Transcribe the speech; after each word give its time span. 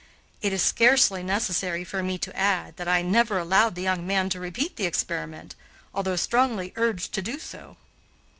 It 0.41 0.51
is 0.51 0.63
scarcely 0.63 1.21
necessary 1.21 1.83
for 1.83 2.01
me 2.01 2.17
to 2.17 2.35
add 2.35 2.77
that 2.77 2.87
I 2.87 3.03
never 3.03 3.37
allowed 3.37 3.75
the 3.75 3.83
young 3.83 4.07
man 4.07 4.29
to 4.29 4.39
repeat 4.39 4.75
the 4.75 4.87
experiment, 4.87 5.53
although 5.93 6.15
strongly 6.15 6.73
urged 6.75 7.13
to 7.13 7.21
do 7.21 7.37
so. 7.37 7.77